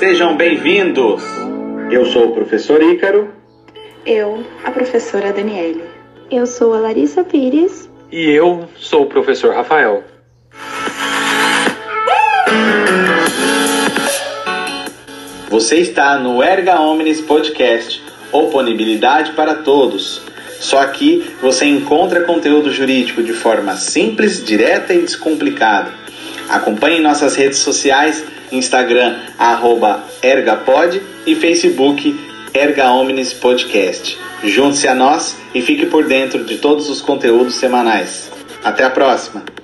[0.00, 1.22] Sejam bem-vindos!
[1.90, 3.34] Eu sou o professor Ícaro.
[4.06, 5.84] Eu, a professora Daniele.
[6.30, 7.86] Eu sou a Larissa Pires.
[8.10, 10.02] E eu sou o professor Rafael.
[15.50, 20.22] Você está no Erga Omnis Podcast, oponibilidade para todos.
[20.60, 25.99] Só aqui você encontra conteúdo jurídico de forma simples, direta e descomplicada.
[26.50, 32.18] Acompanhe nossas redes sociais, Instagram, arroba ergapod e Facebook,
[32.52, 34.18] Erga Omnis Podcast.
[34.42, 38.28] Junte-se a nós e fique por dentro de todos os conteúdos semanais.
[38.64, 39.59] Até a próxima!